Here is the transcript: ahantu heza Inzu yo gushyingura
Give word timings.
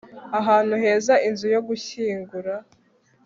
ahantu 0.39 0.73
heza 0.83 1.13
Inzu 1.27 1.47
yo 1.55 1.61
gushyingura 1.67 2.53